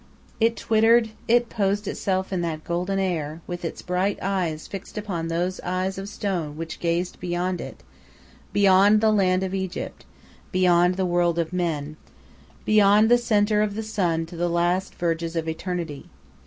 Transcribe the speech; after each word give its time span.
It 0.39 0.57
twittered, 0.57 1.11
it 1.27 1.47
posed 1.47 1.87
itself 1.87 2.33
in 2.33 2.41
the 2.41 2.59
golden 2.63 2.97
air, 2.97 3.41
with 3.45 3.63
its 3.63 3.83
bright 3.83 4.17
eyes 4.19 4.65
fixed 4.65 4.97
upon 4.97 5.27
those 5.27 5.59
eyes 5.59 5.99
of 5.99 6.09
stone 6.09 6.57
which 6.57 6.79
gazed 6.79 7.19
beyond 7.19 7.61
it, 7.61 7.83
beyond 8.51 8.99
the 9.01 9.11
land 9.11 9.43
of 9.43 9.53
Egypt, 9.53 10.03
beyond 10.51 10.95
the 10.95 11.05
world 11.05 11.37
of 11.37 11.53
men, 11.53 11.97
beyond 12.65 13.09
the 13.11 13.17
centre 13.19 13.61
of 13.61 13.75
the 13.75 13.83
sun 13.83 14.25
to 14.25 14.35
the 14.35 14.49
last 14.49 14.95
verges 14.95 15.35
of 15.35 15.47
eternity. 15.47 16.09